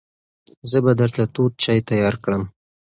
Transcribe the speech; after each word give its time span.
زه 0.69 0.77
به 0.85 0.91
درته 0.99 1.23
تود 1.33 1.51
چای 1.63 1.79
تیار 1.89 2.15
کړم. 2.23 2.43